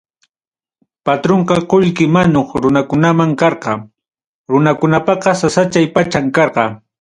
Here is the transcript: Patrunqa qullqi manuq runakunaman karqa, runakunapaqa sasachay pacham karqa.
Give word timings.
Patrunqa 1.05 1.57
qullqi 1.71 2.05
manuq 2.15 2.47
runakunaman 2.63 3.31
karqa, 3.41 3.73
runakunapaqa 4.51 5.31
sasachay 5.41 5.85
pacham 5.95 6.25
karqa. 6.35 6.63